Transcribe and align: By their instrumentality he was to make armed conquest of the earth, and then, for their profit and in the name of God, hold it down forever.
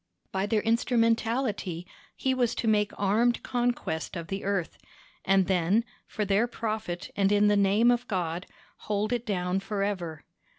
By 0.31 0.47
their 0.47 0.61
instrumentality 0.63 1.85
he 2.15 2.33
was 2.33 2.55
to 2.55 2.67
make 2.67 2.91
armed 2.97 3.43
conquest 3.43 4.15
of 4.15 4.29
the 4.29 4.43
earth, 4.43 4.79
and 5.23 5.45
then, 5.45 5.85
for 6.07 6.25
their 6.25 6.47
profit 6.47 7.11
and 7.15 7.31
in 7.31 7.49
the 7.49 7.55
name 7.55 7.91
of 7.91 8.07
God, 8.07 8.47
hold 8.77 9.13
it 9.13 9.27
down 9.27 9.59
forever. 9.59 10.23